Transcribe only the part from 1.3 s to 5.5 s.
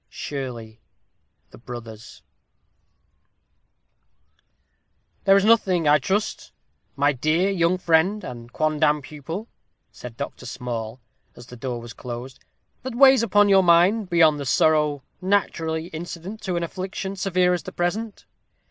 The Brothers. "There is